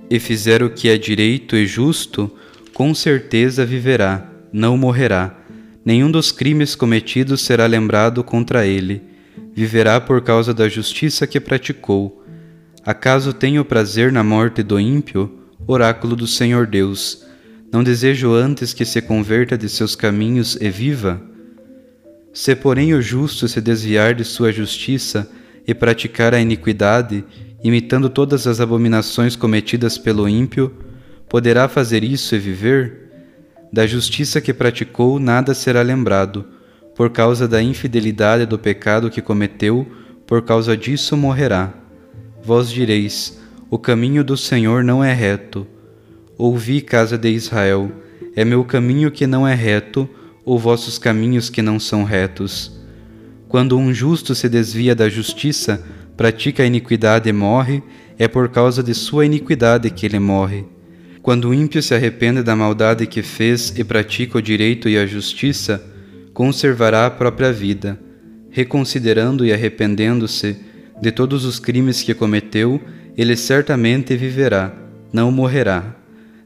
e 0.08 0.18
fizer 0.18 0.62
o 0.62 0.70
que 0.70 0.88
é 0.88 0.96
direito 0.96 1.56
e 1.56 1.66
justo, 1.66 2.30
com 2.72 2.94
certeza 2.94 3.64
viverá, 3.64 4.26
não 4.52 4.76
morrerá. 4.76 5.36
Nenhum 5.84 6.10
dos 6.10 6.32
crimes 6.32 6.74
cometidos 6.74 7.42
será 7.42 7.66
lembrado 7.66 8.24
contra 8.24 8.66
ele. 8.66 9.02
Viverá 9.54 10.00
por 10.00 10.22
causa 10.22 10.54
da 10.54 10.68
justiça 10.68 11.26
que 11.26 11.38
praticou. 11.38 12.23
Acaso 12.86 13.32
tenho 13.32 13.64
prazer 13.64 14.12
na 14.12 14.22
morte 14.22 14.62
do 14.62 14.78
ímpio? 14.78 15.38
Oráculo 15.66 16.14
do 16.14 16.26
Senhor 16.26 16.66
Deus. 16.66 17.24
Não 17.72 17.82
desejo 17.82 18.34
antes 18.34 18.74
que 18.74 18.84
se 18.84 19.00
converta 19.00 19.56
de 19.56 19.70
seus 19.70 19.96
caminhos 19.96 20.58
e 20.60 20.68
viva? 20.68 21.18
Se, 22.30 22.54
porém, 22.54 22.92
o 22.92 23.00
justo 23.00 23.48
se 23.48 23.58
desviar 23.62 24.14
de 24.14 24.22
sua 24.22 24.52
justiça 24.52 25.26
e 25.66 25.72
praticar 25.72 26.34
a 26.34 26.40
iniquidade, 26.40 27.24
imitando 27.62 28.10
todas 28.10 28.46
as 28.46 28.60
abominações 28.60 29.34
cometidas 29.34 29.96
pelo 29.96 30.28
ímpio, 30.28 30.70
poderá 31.26 31.68
fazer 31.68 32.04
isso 32.04 32.34
e 32.34 32.38
viver? 32.38 33.10
Da 33.72 33.86
justiça 33.86 34.42
que 34.42 34.52
praticou, 34.52 35.18
nada 35.18 35.54
será 35.54 35.80
lembrado, 35.80 36.44
por 36.94 37.08
causa 37.08 37.48
da 37.48 37.62
infidelidade 37.62 38.44
do 38.44 38.58
pecado 38.58 39.08
que 39.08 39.22
cometeu, 39.22 39.90
por 40.26 40.42
causa 40.42 40.76
disso 40.76 41.16
morrerá. 41.16 41.83
Vós 42.44 42.70
direis: 42.70 43.40
O 43.70 43.78
caminho 43.78 44.22
do 44.22 44.36
Senhor 44.36 44.84
não 44.84 45.02
é 45.02 45.14
reto. 45.14 45.66
Ouvi, 46.36 46.82
casa 46.82 47.16
de 47.16 47.30
Israel: 47.30 47.90
É 48.36 48.44
meu 48.44 48.62
caminho 48.64 49.10
que 49.10 49.26
não 49.26 49.48
é 49.48 49.54
reto 49.54 50.06
ou 50.44 50.58
vossos 50.58 50.98
caminhos 50.98 51.48
que 51.48 51.62
não 51.62 51.80
são 51.80 52.04
retos. 52.04 52.78
Quando 53.48 53.78
um 53.78 53.94
justo 53.94 54.34
se 54.34 54.46
desvia 54.46 54.94
da 54.94 55.08
justiça, 55.08 55.82
pratica 56.18 56.62
a 56.62 56.66
iniquidade 56.66 57.30
e 57.30 57.32
morre, 57.32 57.82
é 58.18 58.28
por 58.28 58.50
causa 58.50 58.82
de 58.82 58.92
sua 58.92 59.24
iniquidade 59.24 59.88
que 59.88 60.04
ele 60.04 60.18
morre. 60.18 60.66
Quando 61.22 61.48
o 61.48 61.54
ímpio 61.54 61.82
se 61.82 61.94
arrepende 61.94 62.42
da 62.42 62.54
maldade 62.54 63.06
que 63.06 63.22
fez 63.22 63.72
e 63.78 63.82
pratica 63.82 64.36
o 64.36 64.42
direito 64.42 64.86
e 64.86 64.98
a 64.98 65.06
justiça, 65.06 65.82
conservará 66.34 67.06
a 67.06 67.10
própria 67.10 67.50
vida. 67.50 67.98
Reconsiderando 68.50 69.46
e 69.46 69.52
arrependendo-se 69.52 70.73
de 71.04 71.12
todos 71.12 71.44
os 71.44 71.58
crimes 71.58 72.02
que 72.02 72.14
cometeu, 72.14 72.80
ele 73.14 73.36
certamente 73.36 74.16
viverá, 74.16 74.72
não 75.12 75.30
morrerá. 75.30 75.94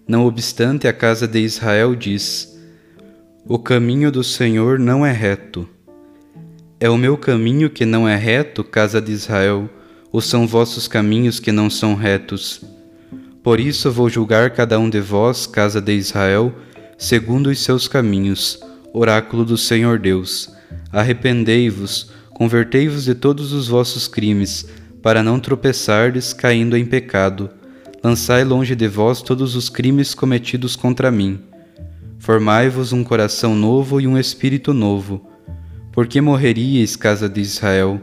Não 0.05 0.27
obstante, 0.27 0.89
a 0.89 0.93
casa 0.93 1.29
de 1.29 1.39
Israel 1.39 1.95
diz: 1.95 2.59
o 3.47 3.57
caminho 3.57 4.11
do 4.11 4.25
Senhor 4.25 4.77
não 4.77 5.07
é 5.07 5.13
reto. 5.13 5.69
É 6.81 6.91
o 6.91 6.99
meu 6.99 7.17
caminho 7.17 7.71
que 7.71 7.87
não 7.87 8.09
é 8.09 8.17
reto, 8.17 8.65
casa 8.65 9.01
de 9.01 9.13
Israel, 9.13 9.71
ou 10.11 10.21
são 10.21 10.45
vossos 10.45 10.89
caminhos 10.89 11.39
que 11.39 11.53
não 11.53 11.71
são 11.71 11.95
retos? 11.95 12.61
Por 13.45 13.61
isso 13.61 13.93
vou 13.93 14.11
julgar 14.11 14.51
cada 14.51 14.77
um 14.77 14.91
de 14.91 15.01
vós, 15.01 15.47
casa 15.47 15.81
de 15.81 15.93
Israel, 15.93 16.53
segundo 16.99 17.49
os 17.49 17.61
seus 17.61 17.87
caminhos, 17.87 18.59
oráculo 18.93 19.45
do 19.45 19.57
Senhor 19.57 20.01
Deus. 20.01 20.53
Arrependei-vos, 20.93 22.11
convertei-vos 22.39 23.05
de 23.05 23.15
todos 23.15 23.53
os 23.53 23.69
vossos 23.69 24.09
crimes, 24.09 24.65
para 25.03 25.23
não 25.23 25.39
tropeçardes 25.39 26.33
caindo 26.33 26.77
em 26.77 26.87
pecado. 26.87 27.51
Lançai 28.03 28.45
longe 28.45 28.75
de 28.75 28.89
vós 28.89 29.21
todos 29.21 29.55
os 29.57 29.69
crimes 29.69 30.15
cometidos 30.15 30.75
contra 30.77 31.11
mim 31.11 31.41
Formai-vos 32.29 32.93
um 32.93 33.03
coração 33.03 33.55
novo 33.55 34.01
e 34.01 34.07
um 34.07 34.19
espírito 34.19 34.75
novo. 34.75 35.27
Por 35.93 36.07
que 36.07 36.21
morreríeis, 36.21 36.95
casa 36.95 37.29
de 37.29 37.41
Israel? 37.41 38.01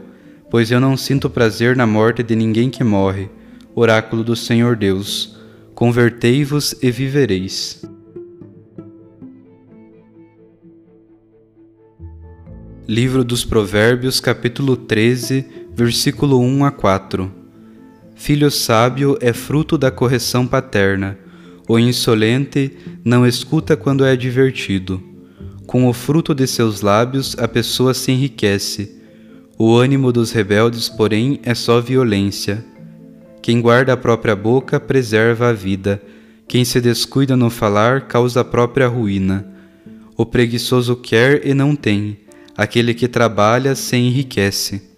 Pois 0.50 0.70
eu 0.70 0.80
não 0.80 0.96
sinto 0.96 1.30
prazer 1.30 1.76
na 1.76 1.86
morte 1.86 2.22
de 2.22 2.34
ninguém 2.34 2.68
que 2.68 2.82
morre. 2.82 3.30
Oráculo 3.74 4.24
do 4.24 4.34
Senhor 4.34 4.74
Deus. 4.74 5.38
Convertei-vos 5.74 6.74
e 6.82 6.90
vivereis. 6.90 7.84
Livro 12.88 13.24
dos 13.24 13.44
Provérbios, 13.44 14.20
capítulo 14.20 14.76
13, 14.76 15.44
versículo 15.74 16.40
1 16.40 16.64
a 16.64 16.70
4. 16.70 17.32
Filho 18.14 18.50
sábio 18.50 19.18
é 19.20 19.32
fruto 19.32 19.76
da 19.76 19.90
correção 19.90 20.46
paterna 20.46 21.18
o 21.68 21.78
insolente 21.78 22.70
não 23.04 23.26
escuta 23.26 23.76
quando 23.76 24.04
é 24.04 24.14
divertido. 24.14 25.02
Com 25.66 25.88
o 25.88 25.92
fruto 25.92 26.32
de 26.32 26.46
seus 26.46 26.80
lábios 26.80 27.36
a 27.38 27.48
pessoa 27.48 27.92
se 27.92 28.12
enriquece. 28.12 29.02
O 29.58 29.74
ânimo 29.74 30.12
dos 30.12 30.30
rebeldes, 30.30 30.88
porém, 30.88 31.40
é 31.42 31.54
só 31.54 31.80
violência. 31.80 32.64
Quem 33.42 33.60
guarda 33.60 33.94
a 33.94 33.96
própria 33.96 34.36
boca 34.36 34.78
preserva 34.78 35.48
a 35.48 35.52
vida. 35.52 36.00
Quem 36.46 36.64
se 36.64 36.80
descuida 36.80 37.36
no 37.36 37.50
falar 37.50 38.02
causa 38.02 38.42
a 38.42 38.44
própria 38.44 38.86
ruína. 38.86 39.44
O 40.16 40.24
preguiçoso 40.24 40.94
quer 40.94 41.44
e 41.44 41.52
não 41.52 41.74
tem. 41.74 42.16
Aquele 42.56 42.94
que 42.94 43.06
trabalha 43.06 43.74
se 43.74 43.96
enriquece. 43.96 44.96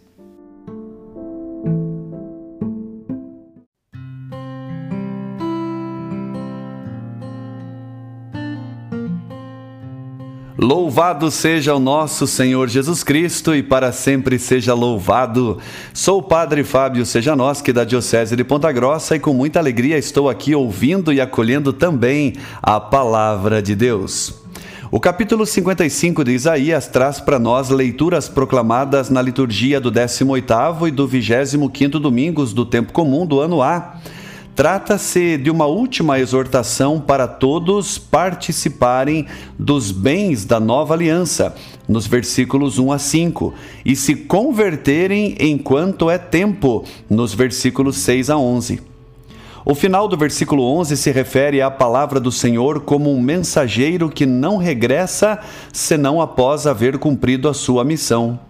Louvado 10.61 11.31
seja 11.31 11.75
o 11.75 11.79
nosso 11.79 12.27
Senhor 12.27 12.69
Jesus 12.69 13.05
Cristo 13.05 13.55
e 13.55 13.63
para 13.63 13.93
sempre 13.93 14.39
seja 14.41 14.75
louvado. 14.75 15.59
Sou 15.95 16.19
o 16.19 16.23
Padre 16.23 16.65
Fábio 16.65 17.07
Seja 17.07 17.37
Nós, 17.37 17.63
que 17.63 17.73
da 17.73 17.85
Diocese 17.85 18.35
de 18.35 18.43
Ponta 18.43 18.71
Grossa, 18.73 19.15
e 19.15 19.21
com 19.21 19.33
muita 19.33 19.61
alegria 19.61 19.97
estou 19.97 20.29
aqui 20.29 20.57
ouvindo 20.57 21.13
e 21.13 21.21
acolhendo 21.21 21.73
também 21.73 22.35
a 22.61 22.81
palavra 22.81 23.63
de 23.63 23.77
Deus. 23.77 24.48
O 24.91 24.99
capítulo 24.99 25.45
55 25.45 26.25
de 26.25 26.33
Isaías 26.33 26.87
traz 26.87 27.21
para 27.21 27.39
nós 27.39 27.69
leituras 27.69 28.29
proclamadas 28.29 29.11
na 29.11 29.21
liturgia 29.21 29.79
do 29.79 29.93
18º 29.93 30.89
e 30.89 30.91
do 30.91 31.07
25º 31.07 31.99
domingos 32.01 32.55
do 32.55 32.65
tempo 32.65 32.93
comum 32.93 33.27
do 33.27 33.39
ano 33.39 33.61
A 33.61 33.99
Trata-se 34.59 35.37
de 35.37 35.53
uma 35.53 35.67
última 35.67 36.19
exortação 36.19 37.01
para 37.01 37.29
todos 37.29 37.97
participarem 37.97 39.25
dos 39.57 39.93
bens 39.93 40.45
da 40.45 40.59
nova 40.59 40.95
aliança, 40.95 41.55
nos 41.87 42.09
versículos 42.09 42.77
1 42.77 42.91
a 42.91 42.99
5, 42.99 43.55
e 43.85 43.95
se 43.95 44.17
converterem 44.17 45.37
enquanto 45.39 46.11
é 46.11 46.19
tempo, 46.19 46.85
nos 47.09 47.33
versículos 47.33 47.99
6 47.99 48.31
a 48.31 48.37
11. 48.37 48.98
O 49.71 49.75
final 49.75 50.09
do 50.09 50.17
versículo 50.17 50.65
11 50.79 50.97
se 50.97 51.11
refere 51.11 51.61
à 51.61 51.71
palavra 51.71 52.19
do 52.19 52.33
Senhor 52.33 52.81
como 52.81 53.13
um 53.13 53.21
mensageiro 53.21 54.09
que 54.09 54.25
não 54.25 54.57
regressa 54.57 55.41
senão 55.71 56.23
após 56.23 56.67
haver 56.67 56.97
cumprido 56.97 57.51
a 57.51 57.53
sua 57.53 57.85
missão. 57.85 58.41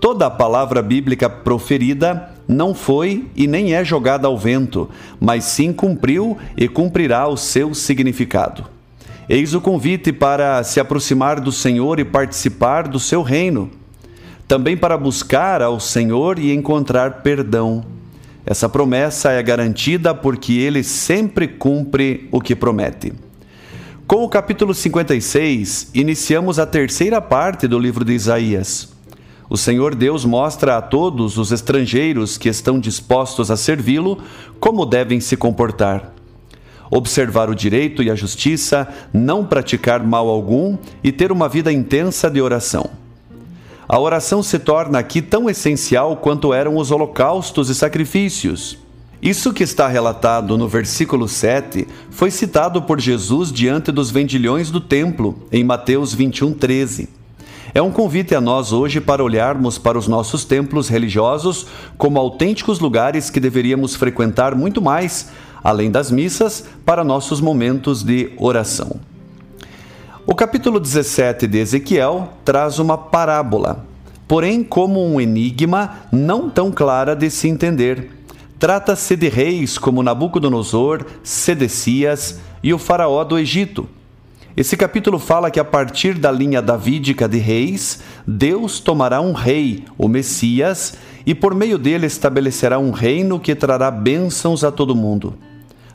Toda 0.00 0.26
a 0.26 0.30
palavra 0.30 0.82
bíblica 0.82 1.30
proferida 1.30 2.28
não 2.48 2.74
foi 2.74 3.30
e 3.36 3.46
nem 3.46 3.72
é 3.72 3.84
jogada 3.84 4.26
ao 4.26 4.36
vento, 4.36 4.90
mas 5.20 5.44
sim 5.44 5.72
cumpriu 5.72 6.36
e 6.56 6.66
cumprirá 6.66 7.28
o 7.28 7.36
seu 7.36 7.72
significado. 7.72 8.64
Eis 9.28 9.54
o 9.54 9.60
convite 9.60 10.12
para 10.12 10.64
se 10.64 10.80
aproximar 10.80 11.38
do 11.38 11.52
Senhor 11.52 12.00
e 12.00 12.04
participar 12.04 12.88
do 12.88 12.98
seu 12.98 13.22
reino, 13.22 13.70
também 14.48 14.76
para 14.76 14.98
buscar 14.98 15.62
ao 15.62 15.78
Senhor 15.78 16.36
e 16.36 16.52
encontrar 16.52 17.22
perdão. 17.22 17.91
Essa 18.44 18.68
promessa 18.68 19.30
é 19.30 19.42
garantida 19.42 20.14
porque 20.14 20.54
ele 20.54 20.82
sempre 20.82 21.46
cumpre 21.46 22.28
o 22.32 22.40
que 22.40 22.56
promete. 22.56 23.12
Com 24.06 24.24
o 24.24 24.28
capítulo 24.28 24.74
56, 24.74 25.90
iniciamos 25.94 26.58
a 26.58 26.66
terceira 26.66 27.20
parte 27.20 27.68
do 27.68 27.78
livro 27.78 28.04
de 28.04 28.12
Isaías. 28.12 28.92
O 29.48 29.56
Senhor 29.56 29.94
Deus 29.94 30.24
mostra 30.24 30.76
a 30.76 30.82
todos 30.82 31.38
os 31.38 31.52
estrangeiros 31.52 32.36
que 32.36 32.48
estão 32.48 32.80
dispostos 32.80 33.50
a 33.50 33.56
servi-lo 33.56 34.18
como 34.58 34.84
devem 34.84 35.20
se 35.20 35.36
comportar. 35.36 36.12
observar 36.90 37.48
o 37.48 37.54
direito 37.54 38.02
e 38.02 38.10
a 38.10 38.14
justiça, 38.14 38.86
não 39.14 39.46
praticar 39.46 40.04
mal 40.04 40.28
algum 40.28 40.76
e 41.02 41.10
ter 41.10 41.32
uma 41.32 41.48
vida 41.48 41.72
intensa 41.72 42.30
de 42.30 42.38
oração. 42.38 43.01
A 43.88 43.98
oração 43.98 44.42
se 44.42 44.58
torna 44.58 44.98
aqui 44.98 45.20
tão 45.20 45.50
essencial 45.50 46.16
quanto 46.16 46.54
eram 46.54 46.76
os 46.76 46.90
holocaustos 46.90 47.68
e 47.68 47.74
sacrifícios. 47.74 48.78
Isso 49.20 49.52
que 49.52 49.62
está 49.62 49.86
relatado 49.86 50.56
no 50.56 50.66
versículo 50.66 51.28
7 51.28 51.86
foi 52.10 52.30
citado 52.30 52.82
por 52.82 53.00
Jesus 53.00 53.52
diante 53.52 53.92
dos 53.92 54.10
vendilhões 54.10 54.70
do 54.70 54.80
templo, 54.80 55.46
em 55.50 55.62
Mateus 55.62 56.12
21, 56.14 56.54
13. 56.54 57.08
É 57.74 57.80
um 57.80 57.90
convite 57.90 58.34
a 58.34 58.40
nós 58.40 58.72
hoje 58.72 59.00
para 59.00 59.22
olharmos 59.22 59.78
para 59.78 59.96
os 59.96 60.06
nossos 60.06 60.44
templos 60.44 60.88
religiosos 60.88 61.66
como 61.96 62.18
autênticos 62.18 62.80
lugares 62.80 63.30
que 63.30 63.40
deveríamos 63.40 63.94
frequentar 63.94 64.54
muito 64.54 64.82
mais, 64.82 65.30
além 65.62 65.90
das 65.90 66.10
missas, 66.10 66.64
para 66.84 67.04
nossos 67.04 67.40
momentos 67.40 68.02
de 68.02 68.32
oração. 68.36 69.11
O 70.26 70.34
capítulo 70.34 70.78
17 70.78 71.46
de 71.46 71.58
Ezequiel 71.58 72.28
traz 72.44 72.78
uma 72.78 72.96
parábola, 72.96 73.84
porém 74.26 74.62
como 74.62 75.04
um 75.04 75.20
enigma 75.20 75.98
não 76.12 76.48
tão 76.48 76.70
clara 76.70 77.14
de 77.14 77.30
se 77.30 77.48
entender. 77.48 78.10
Trata-se 78.58 79.16
de 79.16 79.28
reis 79.28 79.78
como 79.78 80.02
Nabucodonosor, 80.02 81.04
Sedecias 81.22 82.40
e 82.62 82.72
o 82.72 82.78
faraó 82.78 83.24
do 83.24 83.38
Egito 83.38 83.88
esse 84.54 84.76
capítulo 84.76 85.18
fala 85.18 85.50
que 85.50 85.58
a 85.58 85.64
partir 85.64 86.18
da 86.18 86.30
linha 86.30 86.60
davídica 86.60 87.26
de 87.26 87.38
reis, 87.38 88.00
Deus 88.26 88.80
tomará 88.80 89.18
um 89.18 89.32
rei, 89.32 89.84
o 89.96 90.06
Messias, 90.08 90.94
e 91.24 91.34
por 91.34 91.54
meio 91.54 91.78
dele 91.78 92.06
estabelecerá 92.06 92.78
um 92.78 92.90
reino 92.90 93.40
que 93.40 93.54
trará 93.54 93.90
bênçãos 93.90 94.62
a 94.62 94.70
todo 94.70 94.94
mundo. 94.94 95.34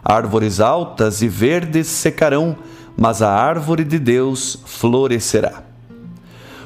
Árvores 0.03 0.59
altas 0.59 1.21
e 1.21 1.27
verdes 1.27 1.85
secarão, 1.85 2.55
mas 2.97 3.21
a 3.21 3.31
árvore 3.31 3.83
de 3.83 3.99
Deus 3.99 4.59
florescerá. 4.65 5.63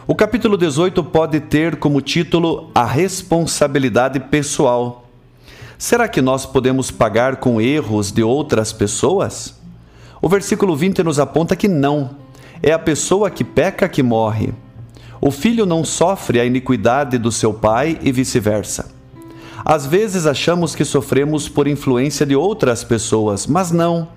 O 0.07 0.15
capítulo 0.15 0.57
18 0.57 1.03
pode 1.03 1.39
ter 1.41 1.75
como 1.75 2.01
título 2.01 2.71
A 2.73 2.85
Responsabilidade 2.85 4.19
Pessoal. 4.19 5.05
Será 5.77 6.07
que 6.07 6.21
nós 6.21 6.45
podemos 6.45 6.89
pagar 6.89 7.35
com 7.37 7.59
erros 7.59 8.11
de 8.11 8.23
outras 8.23 8.71
pessoas? 8.71 9.59
O 10.21 10.29
versículo 10.29 10.75
20 10.75 11.03
nos 11.03 11.19
aponta 11.19 11.55
que 11.55 11.67
não. 11.67 12.11
É 12.63 12.71
a 12.71 12.79
pessoa 12.79 13.29
que 13.29 13.43
peca 13.43 13.89
que 13.89 14.01
morre. 14.01 14.53
O 15.19 15.31
filho 15.31 15.65
não 15.65 15.83
sofre 15.83 16.39
a 16.39 16.45
iniquidade 16.45 17.17
do 17.17 17.31
seu 17.31 17.53
pai 17.53 17.99
e 18.01 18.11
vice-versa. 18.11 18.91
Às 19.63 19.85
vezes 19.85 20.25
achamos 20.25 20.73
que 20.73 20.83
sofremos 20.85 21.47
por 21.47 21.67
influência 21.67 22.25
de 22.25 22.35
outras 22.35 22.83
pessoas, 22.83 23.45
mas 23.45 23.71
não. 23.71 24.07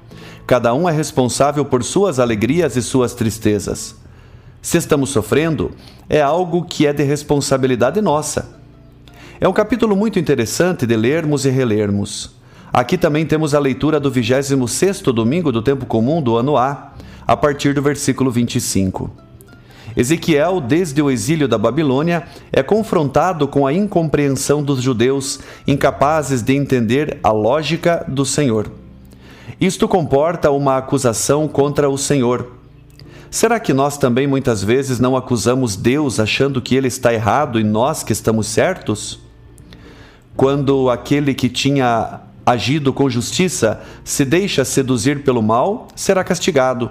Cada 0.46 0.74
um 0.74 0.86
é 0.86 0.92
responsável 0.92 1.64
por 1.64 1.82
suas 1.82 2.18
alegrias 2.18 2.76
e 2.76 2.82
suas 2.82 3.14
tristezas. 3.14 3.96
Se 4.60 4.76
estamos 4.76 5.08
sofrendo, 5.08 5.72
é 6.08 6.20
algo 6.20 6.64
que 6.64 6.86
é 6.86 6.92
de 6.92 7.02
responsabilidade 7.02 8.00
nossa. 8.02 8.48
É 9.40 9.48
um 9.48 9.52
capítulo 9.54 9.96
muito 9.96 10.18
interessante 10.18 10.86
de 10.86 10.96
lermos 10.96 11.46
e 11.46 11.50
relermos. 11.50 12.34
Aqui 12.70 12.98
também 12.98 13.24
temos 13.24 13.54
a 13.54 13.58
leitura 13.58 13.98
do 13.98 14.10
26º 14.10 15.12
domingo 15.12 15.50
do 15.50 15.62
tempo 15.62 15.86
comum 15.86 16.20
do 16.20 16.36
ano 16.36 16.58
A, 16.58 16.92
a 17.26 17.36
partir 17.36 17.72
do 17.72 17.80
versículo 17.80 18.30
25. 18.30 19.10
Ezequiel, 19.96 20.60
desde 20.60 21.00
o 21.00 21.10
exílio 21.10 21.48
da 21.48 21.56
Babilônia, 21.56 22.24
é 22.52 22.62
confrontado 22.62 23.48
com 23.48 23.66
a 23.66 23.72
incompreensão 23.72 24.62
dos 24.62 24.82
judeus, 24.82 25.40
incapazes 25.66 26.42
de 26.42 26.54
entender 26.54 27.18
a 27.22 27.30
lógica 27.30 28.04
do 28.08 28.26
Senhor. 28.26 28.83
Isto 29.60 29.86
comporta 29.86 30.50
uma 30.50 30.76
acusação 30.76 31.46
contra 31.46 31.88
o 31.88 31.96
Senhor. 31.96 32.52
Será 33.30 33.58
que 33.58 33.72
nós 33.72 33.98
também 33.98 34.26
muitas 34.26 34.62
vezes 34.62 35.00
não 35.00 35.16
acusamos 35.16 35.74
Deus 35.74 36.20
achando 36.20 36.62
que 36.62 36.76
ele 36.76 36.88
está 36.88 37.12
errado 37.12 37.58
e 37.58 37.64
nós 37.64 38.02
que 38.02 38.12
estamos 38.12 38.46
certos? 38.46 39.18
Quando 40.36 40.88
aquele 40.88 41.34
que 41.34 41.48
tinha 41.48 42.20
agido 42.46 42.92
com 42.92 43.08
justiça, 43.08 43.80
se 44.04 44.24
deixa 44.24 44.64
seduzir 44.64 45.24
pelo 45.24 45.42
mal, 45.42 45.88
será 45.96 46.22
castigado. 46.22 46.90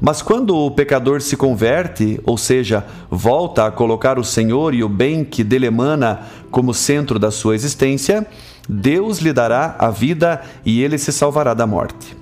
Mas 0.00 0.20
quando 0.20 0.54
o 0.54 0.70
pecador 0.70 1.22
se 1.22 1.36
converte, 1.36 2.20
ou 2.24 2.36
seja, 2.36 2.84
volta 3.10 3.66
a 3.66 3.70
colocar 3.70 4.18
o 4.18 4.24
Senhor 4.24 4.74
e 4.74 4.84
o 4.84 4.88
bem 4.88 5.24
que 5.24 5.42
dele 5.42 5.66
emana 5.66 6.20
como 6.50 6.74
centro 6.74 7.18
da 7.18 7.30
sua 7.30 7.54
existência, 7.54 8.26
Deus 8.68 9.18
lhe 9.18 9.32
dará 9.32 9.76
a 9.78 9.90
vida 9.90 10.42
e 10.64 10.82
ele 10.82 10.98
se 10.98 11.12
salvará 11.12 11.54
da 11.54 11.66
morte. 11.66 12.16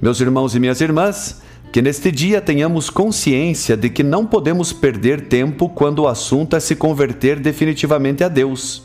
Meus 0.00 0.20
irmãos 0.20 0.54
e 0.54 0.60
minhas 0.60 0.80
irmãs, 0.80 1.42
que 1.72 1.80
neste 1.80 2.10
dia 2.10 2.40
tenhamos 2.40 2.90
consciência 2.90 3.76
de 3.76 3.88
que 3.88 4.02
não 4.02 4.26
podemos 4.26 4.72
perder 4.72 5.28
tempo 5.28 5.68
quando 5.68 6.00
o 6.00 6.08
assunto 6.08 6.56
é 6.56 6.60
se 6.60 6.74
converter 6.74 7.38
definitivamente 7.38 8.24
a 8.24 8.28
Deus. 8.28 8.82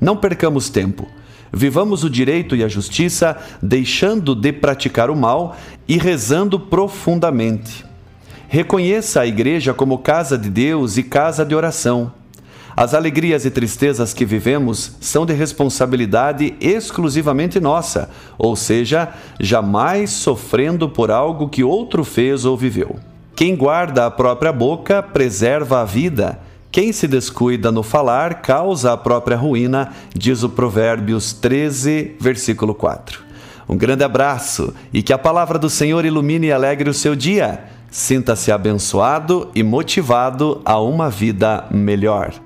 Não 0.00 0.16
percamos 0.16 0.68
tempo. 0.68 1.06
Vivamos 1.52 2.02
o 2.02 2.10
direito 2.10 2.56
e 2.56 2.64
a 2.64 2.68
justiça, 2.68 3.36
deixando 3.62 4.34
de 4.34 4.52
praticar 4.52 5.10
o 5.10 5.16
mal 5.16 5.56
e 5.86 5.96
rezando 5.96 6.58
profundamente. 6.58 7.84
Reconheça 8.48 9.20
a 9.20 9.26
Igreja 9.26 9.72
como 9.72 9.98
casa 9.98 10.36
de 10.36 10.50
Deus 10.50 10.96
e 10.96 11.02
casa 11.02 11.44
de 11.44 11.54
oração. 11.54 12.12
As 12.76 12.92
alegrias 12.92 13.46
e 13.46 13.50
tristezas 13.50 14.12
que 14.12 14.26
vivemos 14.26 14.96
são 15.00 15.24
de 15.24 15.32
responsabilidade 15.32 16.54
exclusivamente 16.60 17.58
nossa, 17.58 18.10
ou 18.36 18.54
seja, 18.54 19.08
jamais 19.40 20.10
sofrendo 20.10 20.88
por 20.88 21.10
algo 21.10 21.48
que 21.48 21.64
outro 21.64 22.04
fez 22.04 22.44
ou 22.44 22.56
viveu. 22.56 22.96
Quem 23.34 23.56
guarda 23.56 24.06
a 24.06 24.10
própria 24.10 24.52
boca 24.52 25.02
preserva 25.02 25.80
a 25.80 25.84
vida 25.84 26.38
quem 26.76 26.92
se 26.92 27.08
descuida 27.08 27.72
no 27.72 27.82
falar 27.82 28.42
causa 28.42 28.92
a 28.92 28.98
própria 28.98 29.34
ruína, 29.34 29.94
diz 30.14 30.42
o 30.42 30.48
Provérbios 30.50 31.32
13, 31.32 32.16
versículo 32.20 32.74
4. 32.74 33.24
Um 33.66 33.78
grande 33.78 34.04
abraço 34.04 34.74
e 34.92 35.02
que 35.02 35.14
a 35.14 35.16
palavra 35.16 35.58
do 35.58 35.70
Senhor 35.70 36.04
ilumine 36.04 36.48
e 36.48 36.52
alegre 36.52 36.90
o 36.90 36.92
seu 36.92 37.16
dia. 37.16 37.64
Sinta-se 37.90 38.52
abençoado 38.52 39.50
e 39.54 39.62
motivado 39.62 40.60
a 40.66 40.78
uma 40.78 41.08
vida 41.08 41.64
melhor. 41.70 42.45